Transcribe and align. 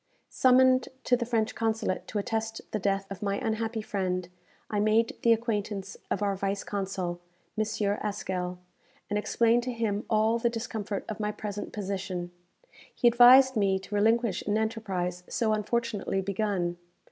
Summoned 0.29 0.89
to 1.03 1.15
the 1.15 1.27
French 1.27 1.53
Consulate 1.53 2.07
to 2.07 2.17
attest 2.17 2.59
the 2.71 2.79
death 2.79 3.05
of 3.11 3.21
my 3.21 3.35
unhappy 3.37 3.83
friend, 3.83 4.29
I 4.67 4.79
made 4.79 5.15
the 5.21 5.31
acquaintance 5.31 5.95
of 6.09 6.23
our 6.23 6.35
vice 6.35 6.63
consul, 6.63 7.19
M. 7.55 7.63
Haskell, 8.01 8.57
and 9.11 9.19
explained 9.19 9.61
to 9.61 9.71
him 9.71 10.03
all 10.09 10.39
the 10.39 10.49
discomfort 10.49 11.05
of 11.07 11.19
my 11.19 11.31
present 11.31 11.71
position. 11.71 12.31
He 12.95 13.07
advised 13.07 13.55
me 13.55 13.77
to 13.77 13.93
relinquish 13.93 14.41
an 14.47 14.57
enterprise 14.57 15.21
so 15.29 15.53
unfortunately 15.53 16.19
begun. 16.21 16.77